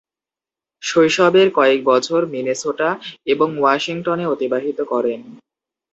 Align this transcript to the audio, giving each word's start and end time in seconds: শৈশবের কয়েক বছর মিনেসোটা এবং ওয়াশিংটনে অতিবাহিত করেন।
শৈশবের 0.83 1.47
কয়েক 1.53 1.79
বছর 1.85 2.19
মিনেসোটা 2.27 2.89
এবং 3.25 3.49
ওয়াশিংটনে 3.57 4.25
অতিবাহিত 4.25 4.79
করেন। 4.91 5.19